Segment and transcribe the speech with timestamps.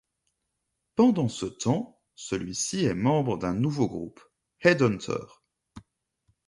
[0.95, 4.19] Pendant ce temps, celui-ci est membre d'un nouveau groupe,
[4.61, 5.27] Headhunter.